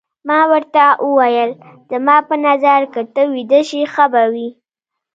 ما 0.27 0.39
ورته 0.51 0.83
وویل: 1.07 1.51
زما 1.91 2.17
په 2.27 2.35
نظر 2.47 2.79
که 2.93 3.01
ته 3.13 3.21
ویده 3.33 3.61
شې 3.69 3.81
ښه 3.93 4.05
به 4.13 4.23
وي. 4.33 4.49